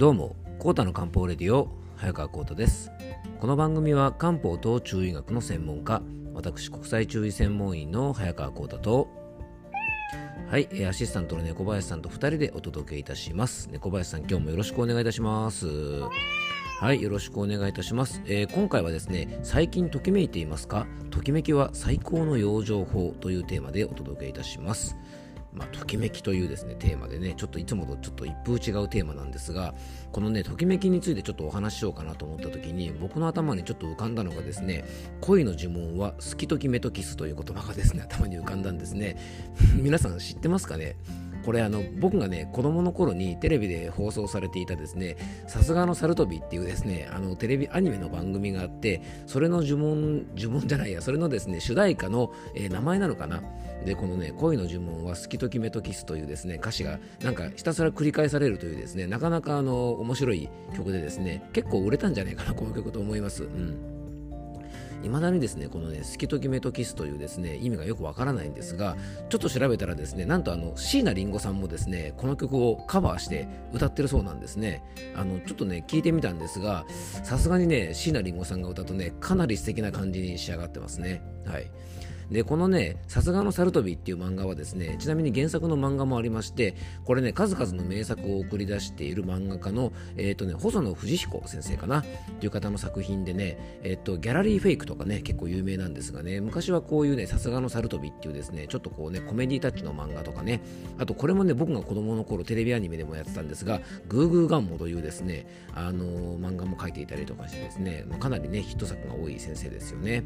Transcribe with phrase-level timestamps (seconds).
[0.00, 2.90] どうもコータの漢方レディオ早川コータです。
[3.38, 6.00] この番組は漢方と中医学の専門家
[6.32, 9.10] 私国際中医専門員の早川コータと
[10.48, 13.68] はいアシスタントの猫林さんと2人でお届けいたします。
[13.70, 15.66] 猫林さん今日もよろしくお願いいたします。
[15.68, 20.86] はいよろしくお願いいたします、えー、今回はですね最近ときめいていますか？
[21.10, 24.96] ときめきは最高の養生法というテーマでお届けいたします。
[25.52, 29.74] まあ、ときめきというですねテーマでねちょっといつもとちょっと一風違うテーマなんですが
[30.12, 34.84] このねときめきについてちょっとお話ししようかなと思った時に僕の頭にちょっと浮かんだのがですね
[35.20, 39.16] 恋の呪文は好きときめとキスという言葉がですね頭に浮かんだんですね。
[39.74, 40.96] 皆さん知ってますかね？
[41.44, 53.42] これあの僕がね子供の頃にテレビで放送されていたですねさすがの猿飛びっていうですねあのテレビアニメの番組があってそれの呪文呪文じゃないやそれのですね主題歌の、えー、名前なのかな？
[53.84, 63.44] でこのね恋の呪文は好きときめとキスというですね歌詞がなんかひたすら繰り返されるというですねなかなかあの面白い曲でですね結構売れたんじゃないかなこの曲と思います。
[63.44, 63.99] うん。
[65.02, 68.96] いまだにですねこのね「好きときめとキス」というですね意味がよくわからないんですが
[69.28, 74.82] ちょっと調べたらですねなんとあの椎名林檎さんもですねこの曲をカバーして歌ってるそうなんですね。
[75.14, 76.84] あのちょっとね聞いてみたんですが
[77.24, 81.22] さすがにね椎名林檎さんが歌うとねかなり素敵な感じに仕上がってますね。
[81.46, 81.70] はい。
[82.30, 92.04] でこのね「さすがの猿飛び」っていう漫画はですねちなみに原作の漫画もありましてこれね数々の名作を送り出している漫画家の、えーとね、細野藤彦先生かなっ
[92.38, 100.60] ていう方の作品でね、えーと、ギャラリーフェイクとかね結構有名なんですがね昔はこういうね「さすがの猿飛び」っていうですねちょっとこうねコメディタッチの漫画とかね
[100.98, 110.24] あとこれもね僕が子供の頃テレビアニメでもやってたんですが「グーグーガンモ」というですねあのー、漫画も描いていたりとかしてですね、かなりねヒット作が多い先生ですよね。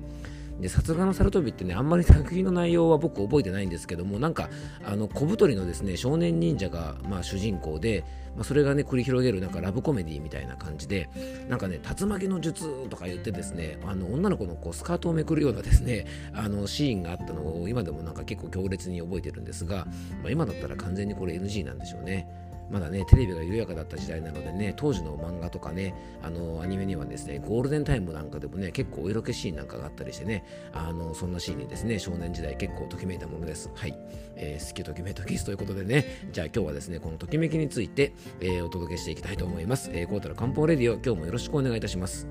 [0.60, 4.48] で、さすがの猿飛びってね、あんまり作品の内容は僕覚えてないんですけども、なんか、
[4.84, 8.05] あの、小太りのですね、少年忍者が、まあ、主人公で、
[8.36, 11.08] まあ、それがね、繰り広げる、なんかラブコメディみたいな感じで、
[11.48, 19.86] なんかね、竜巻の術とか言ってですね、あの、女の子のこうスカートをめくるようなですね、あの、シーンがあったのを、今でもなんか結構強烈に覚えてるんですが、
[20.22, 22.28] まあ、今だったら完全にこれ NG なんでしょうね。
[22.70, 33.70] まだね、テレビが緩やかだった時代なのでね、当時の漫画とかね、あの、アニメにはですね、ゴールデンタイムなんかでもね、結構お色気シーンなんかがあったりしてね、あの、そんなシーンにですね、少年時代結構ときめいたものです。
[33.74, 33.97] はい。
[34.36, 39.91] えー、好きときめとキスということでね、じゃあ今日はですね、このときめきについて、えー、お届けしていきたいと思います。
[39.92, 42.26] えー、コータの漢方レディオ、今日もよろしくお願いいたします。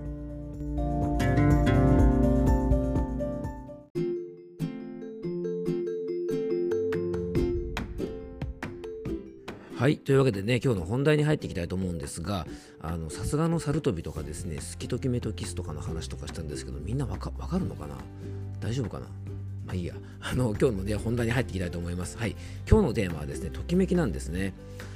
[9.83, 12.47] はいというわけでね今日の本題に入っていきたいと思うんですが
[13.09, 17.97] さすがの猿飛びとかですね好きときめとキスとかの話とかしたんですけどみんなわかかるのかな？
[18.61, 19.07] 大丈夫かな？
[19.65, 19.93] まあいいや。
[20.21, 22.17] あの今日のね本題に入っていきたいと思います。
[22.17, 22.37] はい。
[22.65, 24.53] 今日のテーマはですねときめきなんですね。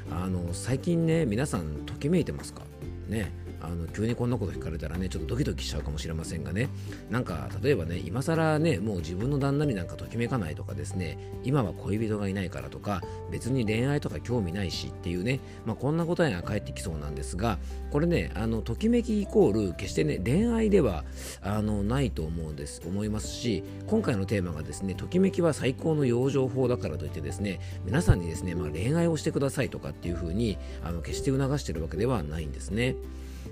[0.09, 2.61] あの最近ね皆さんときめいてますか？
[3.09, 3.33] ね。
[3.61, 6.69] あの急にこんなこと聞かれたらねちょっとドキドキしちゃうかもしれませんがね。
[7.09, 11.17] なんか例えばね今更ねもう自分の旦那になんかときめかないとかですね。
[11.43, 13.01] 今は恋人がいないからとか
[13.31, 17.57] 別に恋愛とか興味ないしっていうね、まあ、こんな答えが返ってきそうなんですが
[17.91, 21.03] これねあのときめきイコール決してね恋愛では
[21.41, 22.81] あのないと思うんです。
[22.85, 32.95] 思いますし今回のテーマがですねときめきは最高の養生法だからといってですね皆さんにですね、まあ、恋愛をしてくださいとかっていう風にあの決して促してるわけではないんですね。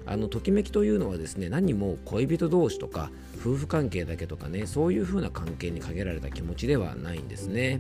[0.06, 7.79] あのときめきというのはですね何も恋人同士とか夫婦関係だけとかねそういう風な関係に限られた気持ちではないんですね。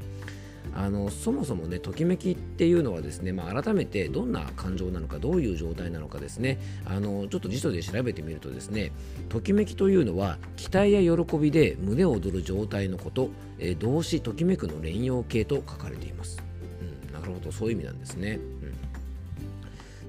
[0.73, 8.91] あのそもそもねときめきっていうのはですね、まあ、改めてどんな感情なのかどういう状態なのかですねあのちょっと辞書で調べてみるとですね
[9.29, 16.41] ときめきというのは期待や喜びで胸を躍る状態のこと、えー、動詞ときめくの連用形と書かれています、
[17.07, 18.39] うん、なるほどそういう意味なんですね、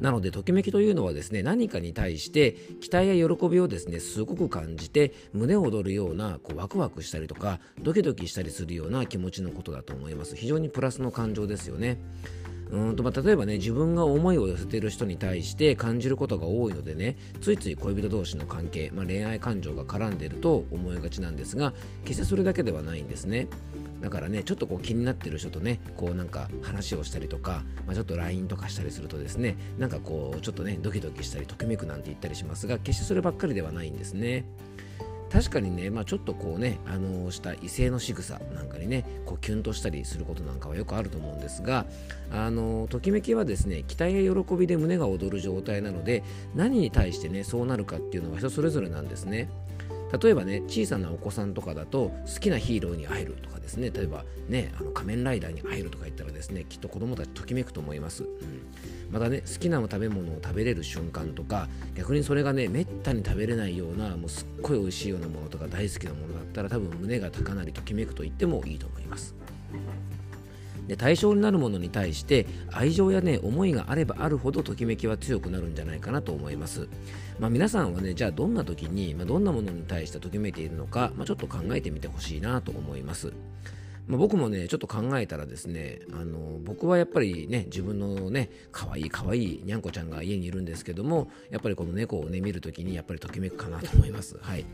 [0.00, 10.36] なのでときめきというのはですね何かに対して期待や喜びをですねすごく感じて胸を躍るようなこうワクワクしたりとかドキドキしたりするような気持ちのことだと思います。
[10.36, 11.98] 非常にプラスの感情ですよね。
[12.70, 21.72] うんとまあ、例えばね自分が思いを寄せている人に対して感じることが多いのでねついつい恋人同士の関係、まあ、恋愛感情が絡んでいると思いがちなんですが
[22.04, 23.48] 決してそれだけではないんですね。
[24.00, 34.44] だからねちょっとこう気になってる人とねこうなんか話をしたりとか、まあ、ちょっと LINE とかしたりするとですねなんかこうちょっとねドキドキしたりときめくなんて言ったりしますが決してそればっかりではないんですね。
[35.30, 41.84] 確かにね、まあ、ちょっとこうね、あのー、した異性の仕草なんかにね、こうキュンとしたりすることなんかはよくあると思うんですが、
[42.30, 46.22] あのー、ときめきはですね、期待や喜びで胸が躍る状態なので、
[46.54, 49.48] 何に対してね、そうなるかっていうのは人それぞれなんですね。
[50.20, 53.90] 例えばね小さなお子さんとかだと好きなヒーローに会えるとかですね。
[53.90, 58.30] 例えばねあの仮面ライダーに会えるとか言ったらですねきっと子供たちときめくと思います、うん、
[59.10, 69.34] またね好きな食べ物を食べれる瞬間とか逆にそれがねめったに食べれないようなもうすっごい美味しいようなものとか大好きなものだったら多分胸が高鳴りときめくと言ってもいいと思います。
[70.86, 76.88] で対象になるものに対して愛情やね思いがあればあるほどときめきは強くなるんじゃないかなと思います、
[77.38, 83.32] まあ、皆さんはねじゃあどんな時に、まあ、どんなものに対してときめいているのか、まあ、ちょっと考えてみてほしいなと思います、
[84.08, 94.36] 僕もねちょっと考えたらですねあの僕はやっぱりね自分のね可愛い可愛いにゃんこちゃんが家にいるんですけどもやっぱりこの猫をね見るときにやっぱりときめくかなと思います。
[94.40, 94.64] はい。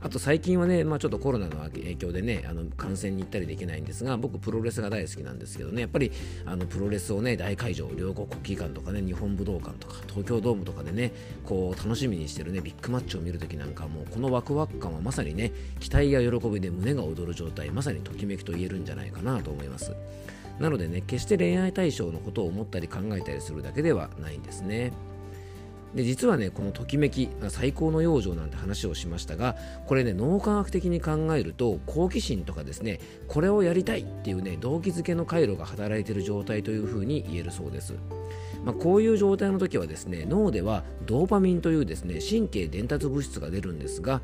[0.00, 6.12] あと最近はね、まあ、ちょっとコロナの影響でねあの観戦に行ったりできないんですが僕プロレスが大好きなんですけどねやっぱり
[6.46, 11.12] あのプロレスをね大会場両国国技館とかね日本武道館とか東京ドームとかでね
[11.44, 19.94] こう楽しみにしてるねビッグマッチを見るときなんかもうこのワクワク感はまさにね期待や喜びで胸が躍る状態まさにときめきと言えるんじゃないかなと思います。
[20.58, 24.92] なのでね決して恋愛対象のことを思ったり考えたりするだけではないんですね。
[25.94, 29.56] で実はねこのときめき最高の養生なんて話をしましたが
[29.86, 37.94] これね脳科学的に考えると好奇心とかですねこれをやりたいっていうね動機づけの回路が働いている状態というふうに言えるそうです。
[38.64, 44.20] まあ、こういう状態の時はですね脳ではドーパミンというですね神経伝達物質が出るんですが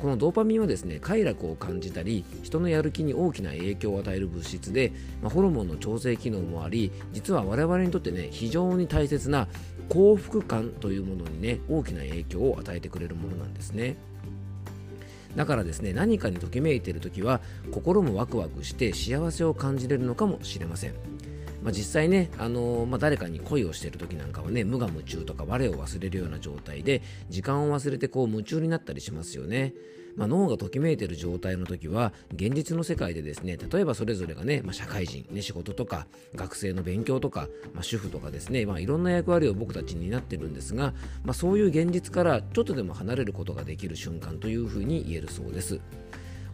[0.00, 4.92] このドーパミンはですね快楽を感じたり人のやる気に大きな影響を与える物質で、
[5.22, 9.48] まあ、ホルモンの調整機能もあり実は我々にとってね非常に大切な
[9.88, 13.96] 幸福感というものにね大きな影響を与えてくれるものなんですね
[15.36, 17.40] だからですね何かにときめいている時は
[17.70, 20.94] 心もワクワクして幸せを感じれるのかもしれません
[21.62, 29.74] まあ、実際ね、あのー、まあ、誰かに恋をしている時なんかはね無我夢中とか我を忘れるような状態で時間を忘れてこう夢中になったりしますよね。
[30.16, 45.80] まあ、脳がときめいている状態の時は現実の世界でですね例えばそれぞれがね、まあ、社会人、ね、仕事とか学生の勉強とか、まあ、主婦とかですね、まあ、いろんな役割を僕たちになっているんですが、まあ、そういう現実からちょっとでも離れることができる瞬間というふうに言えるそうです。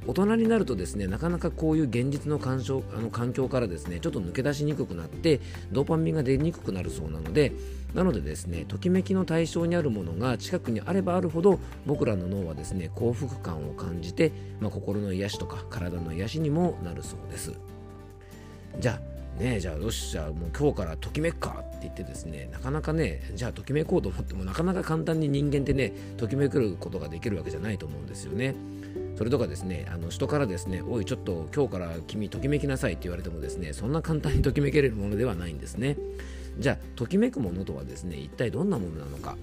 [0.06, 5.40] 大人になるとですねなかなかこういう現実の環境あの環境からですねちょっと抜け出しにくくなって
[5.70, 7.52] ドーパミンが出にくくなるそうなので
[7.94, 17.52] なのでですねときめきの対象にあるものが近くにあればあるほど僕らの脳はですね幸福感を感じて、まあ、心の癒しとか体の癒しにもなるそうです。
[18.78, 18.98] じゃ
[19.38, 28.54] あねじゃあよしじゃあもう今日からときめくかって言ってですねなかなかねじゃあときめこうと思ってもなかなか簡単に人間ってねときめくることができるわけじゃないと思うんですよね。
[29.16, 35.96] それとかですねあの人からですねおいちょっと今日から君ときめきなさいって言われてもですねそんな簡単にときめけるものではないんですね。
[36.58, 39.36] じゃあときめくものとはですね一体どんなものなのか。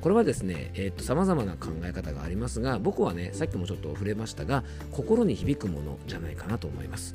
[0.00, 7.14] これはですね、えー、っと様々な考え方がありますが僕はねさっきもちょっと触れましたが心に響くものじゃないかなと思います。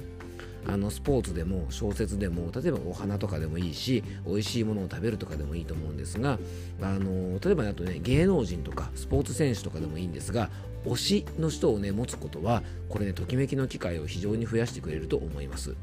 [0.66, 6.40] あのスポーツでも小説でも例えばお花とかでもいいし美味しいものを食べるとかでもいいと思うんですが
[6.82, 10.50] あの例えばあとね芸能人とかスポーツ選手とかでもいいんですが
[10.86, 15.76] 推しの人をね持つことはこれねときめきの機会を非常に増やしてくれると思います。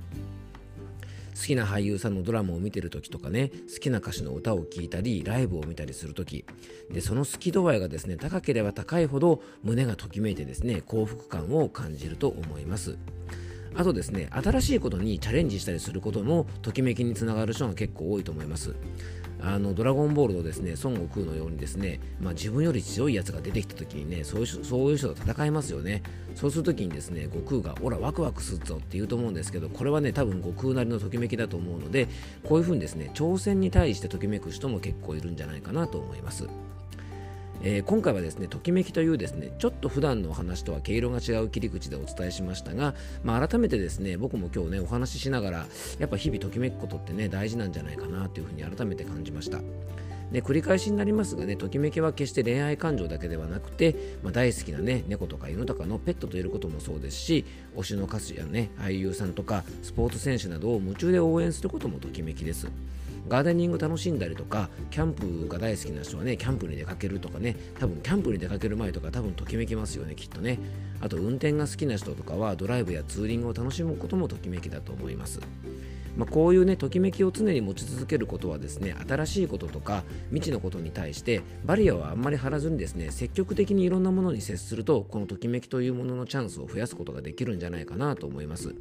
[1.35, 6.45] 好きな俳優さんのドラマを見てる時とかね好きな歌手の歌を聴いたりライブを見たりする時。
[6.93, 12.97] でその好き度合いがですね高ければ高いほど胸がときめいてですね幸福感を感じると思います。
[13.77, 18.75] あとですね新しいことにチャレンジしたりすることもときめきにつながる人が結構多いと思います。
[19.47, 26.03] あのドラゴンボールのですね孫悟空のようにですね、まあ、自分より強いやつが出てきた時にねそういうそういう人と戦いますよね。
[26.35, 32.09] そうする時にですね悟空が「オラワクワクするぞ」って言うと思うんですけどこれはね多分悟空なりのときめきだと思うので
[32.43, 36.49] こういうふうにですね挑戦に対してときめく人も結構いるんじゃないかなと思います。
[37.63, 45.67] えー、今回はですねときめきというですねちょっと普段のお話とは毛色が違う切り口でお伝えしましたが、まあ、改めてですね僕も今日ねお話ししながら
[45.99, 49.61] やっぱ日々ときめくことってね大事なんじゃないかなというふうに改めて感じました。
[50.33, 57.45] で繰り返しになりますがねときめきは決して恋愛感情だけではなくて、まあ、大好きなね猫とか犬とかのペットといることもそうですし
[57.77, 62.69] 推しの歌手やね俳優さんとかスポーツ選手などを夢中で応援することもときめきです。
[63.29, 70.59] ガーデニング楽しんだりとかキャンプが大好きな人はねキャンプに出かけるとかね多分キャンプに出かける前とか多分ときめきますよねきっとね。
[71.01, 75.41] あと運転が好きな人とかはドライブやツーリングを楽しむこともときめきだと思います。
[76.17, 88.77] まあ、こういうねときめきを常に持ち続けることはですね新しいこととか未知のことに対してバリアはあんまり張らずにですね積極的にいろんなものに接するとこのときめきというもののチャンスを増やすことができるんじゃないかなと思います。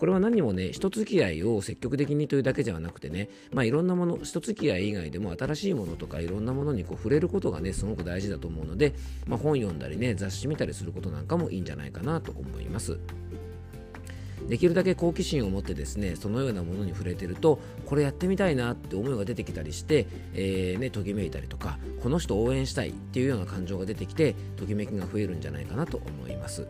[0.00, 8.94] これは何もね人付き合いを積極的にというだけではなくてね、まあ、いろんなもの人付き合い以外でも新しいものとかいろんなものにこう触れることがねすごく大事だと思うので、
[9.26, 12.98] まあ、本読んだりね雑誌見たりすることなんかもいいんじゃないかなと思います。
[14.48, 26.66] できるだけ好奇心を持ってですねそのようなものに触れてるとこれやってみたいなって思いが出てきたりして、えー、ね、ときめいたりとかこの人応援したいっていうような感情が出てきてときめきが増えるんじゃないかなと思います。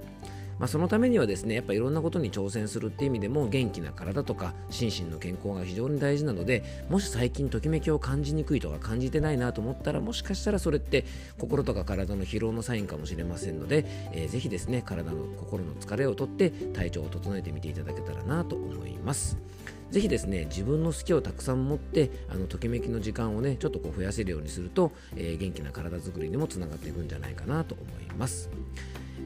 [0.60, 11.06] まあ、そのためにはですねやっぱいろんなことに挑戦するっていう意味でも元気な体とか心身の健康が非常に大事なのでもし最近ときめきを感じにくいとか感じてないなと思ったらもしかしたらそれって
[11.38, 19.38] 心とか体の疲労のサインかもしれませんので、えー、ぜひですね体の心の疲れをとって体調を整えてみていただけたらなと思います。
[19.90, 28.50] ぜひですね自分の好きをたくさん持ってあのときめきの時間をねちょっとこう増やせるようにすると、えー、元気な体づくりにもつながっていくんじゃないかなと思います。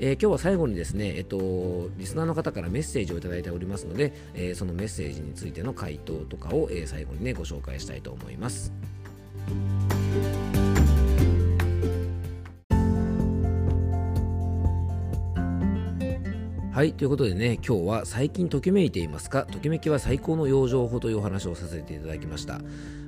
[0.01, 8.73] えー、今日は最後にですね、えっと、リスナーの方からメッセージをいただいておりますので、えー、そのメッセージについての回答とかを、えー、最後にねご紹介したいと思います。
[16.73, 19.45] はい、ということでね、今日は最近ときめいていますか？
[19.45, 22.61] ときめきは最高の養生法というお話をさせていただきました。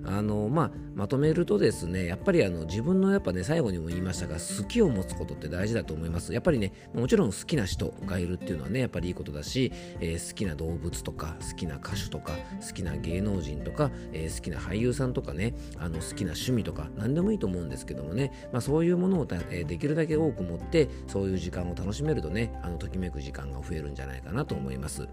[0.06, 12.32] あのまあ、まとめるとですねやっぱりあの自分のやっぱね最後にも言いましたが好きを持つことって大事だと思いますやっぱりねもちろん好きな人がいるっていうのはねやっぱりいいことだし、えー、好きな動物とか好きな歌手とか
[12.66, 25.08] 好きな芸能人とか、えー、好きな俳優さんとかねあの好きな趣味とか何でもいいと思うんですけどもね、まあ、そういうものをえー、できるだけ多く持ってそういう時間を楽しめるとねあのときめく時間が増えるんじゃないかなと思います。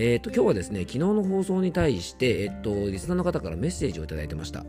[0.00, 4.64] えーと、今日はですね昨日の放送に対して、えっと、リスナーの方からメッセージをいただいてました。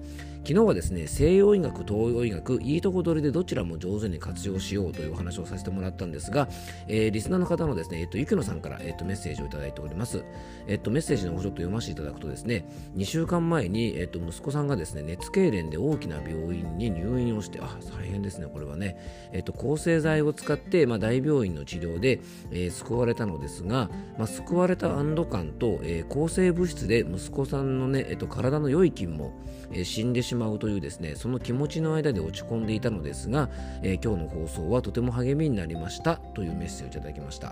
[0.49, 6.47] 昨日はですね西洋医学東洋医学いいとこ取りでどちらも上手に活用しようというお話をさせてもらったんですが、
[6.87, 10.23] えー、リスナーの方のですね、えっと、ゆきのさんから、えっと、メッセージをいただいております、
[10.65, 18.97] えっと、メッセージの方ちょっと読ませていただくとですね2週間前に、えっと、息子さんがですね熱痙攣で大きな病院に入院をしてあ大変ですねこれはね、
[19.33, 29.33] えっと、抗生剤を使って、まあ、大病院の治療で、えー、救われたのですが、まあ、救われた安堵感と、えー、抗生物質で息子さんのね、えっと、体の良い菌も、
[29.71, 33.49] えー、死んでしまうというですねその気持ちの間で落ち込んでいたのですが、
[33.83, 37.49] えー、今日の放送はとても励みになりましたというメッセージをいただきました。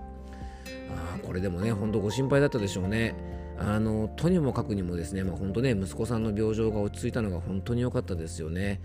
[0.90, 3.16] あこれでもね本当ご心配だったでしょうね。
[3.60, 8.80] あのとにもかくにもですね、まあ、本当ね息子さんの病状が落ち着いたのが本当に良かったですよね。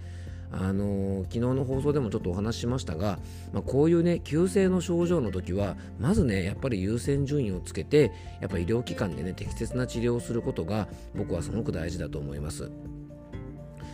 [0.53, 3.19] あの昨日の放送でもちょっとお話ししましたが、
[3.53, 12.71] まあ、こういうね急性の症状の時はまずねやっぱり優先順位をつけてやっぱ医療機関でね適切な治療をすることが僕はすごく大事だと思います。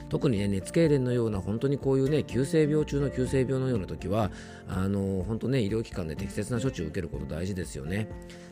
[0.09, 4.31] 特にね熱痙攣のような本当にこういうね急性病中の急性病のような時は
[4.69, 8.09] あの本当ね医療機関で適切な処置を受けること大事ですよね。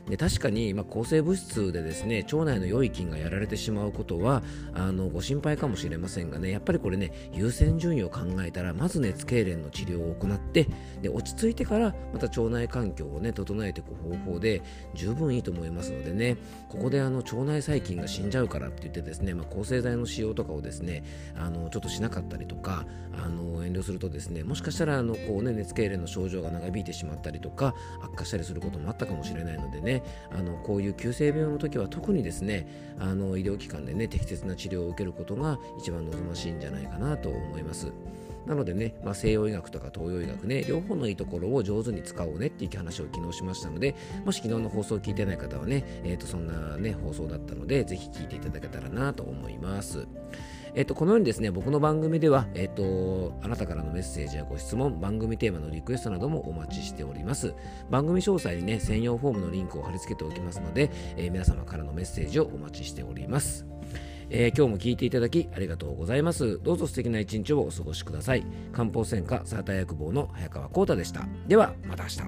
[0.09, 10.69] で確かに、まあ、抗生物質でですね腸内の良い菌がやられてしまうことはあのご心配かもしれませんがねやっぱりこれね優先順位を考えたらまず熱痙攣の治療を行って
[11.03, 14.63] で落ち着いてからまた腸内環境をね整えていく方法で
[14.95, 16.37] 十分いいと思いますのでね
[16.69, 21.05] ここであの腸内細菌が死んじゃうからって言ってですね、まあ、抗生剤の使用とかをですね
[21.47, 22.85] あのちょっとしなかったりとか
[23.25, 37.93] あの遠慮するとですねもしかしたらあのこう、ね、熱痙攣の症状が長引いてしまったりとか悪化したりすることもあったかもしれないのでねあのこういう急性病の時は特にですねあの医療機関でね適切な治療を受けることが一番望ましいんじゃないかなと思います。
[38.47, 50.07] なのでね、まあ、西洋医学とか東洋医学ね、両方のいいところを上手に使おうねっていう話を昨日しましたので、もし昨日の放送を聞いてない方はね、えー、とそんなね、放送だったので、ぜひ聞いていただけたらなと思います。
[50.77, 57.55] えっと、このようにですね、僕の番組では、えっと、あなたからのメッセージやご質問、番組テーマのリクエストなどもお待ちしております。
[57.91, 63.67] 番組詳細にね、専用フォームのリンクを貼り付けておきますので、えー、皆様からのメッセージをお待ちしております。
[64.29, 66.61] えー、今日も聞いていただきありがとうございます。
[66.63, 68.45] どうぞ素敵な一日をお過ごしください。
[68.73, 71.27] 漢方専科サーター薬房の早川浩太でした。
[71.49, 72.21] では、また明日。